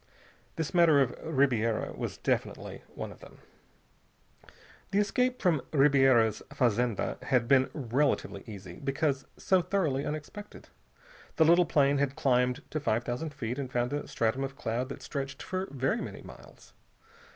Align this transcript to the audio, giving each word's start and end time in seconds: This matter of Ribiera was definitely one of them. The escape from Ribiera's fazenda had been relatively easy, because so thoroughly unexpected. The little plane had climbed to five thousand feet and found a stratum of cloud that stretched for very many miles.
This 0.55 0.73
matter 0.73 0.99
of 0.99 1.11
Ribiera 1.23 1.93
was 1.93 2.17
definitely 2.17 2.81
one 2.95 3.11
of 3.11 3.19
them. 3.19 3.37
The 4.89 4.97
escape 4.97 5.39
from 5.39 5.61
Ribiera's 5.71 6.41
fazenda 6.51 7.19
had 7.25 7.47
been 7.47 7.69
relatively 7.71 8.43
easy, 8.47 8.79
because 8.83 9.27
so 9.37 9.61
thoroughly 9.61 10.03
unexpected. 10.03 10.69
The 11.35 11.45
little 11.45 11.67
plane 11.67 11.99
had 11.99 12.15
climbed 12.15 12.63
to 12.71 12.79
five 12.79 13.03
thousand 13.03 13.31
feet 13.35 13.59
and 13.59 13.71
found 13.71 13.93
a 13.93 14.07
stratum 14.07 14.43
of 14.43 14.55
cloud 14.55 14.89
that 14.89 15.03
stretched 15.03 15.43
for 15.43 15.67
very 15.69 16.01
many 16.01 16.23
miles. 16.23 16.73